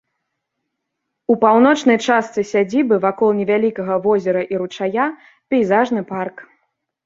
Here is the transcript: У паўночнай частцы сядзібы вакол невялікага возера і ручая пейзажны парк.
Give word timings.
У 1.33 1.35
паўночнай 1.43 1.97
частцы 2.07 2.47
сядзібы 2.53 2.95
вакол 3.05 3.29
невялікага 3.43 4.01
возера 4.09 4.41
і 4.57 4.65
ручая 4.65 5.07
пейзажны 5.55 6.01
парк. 6.15 6.37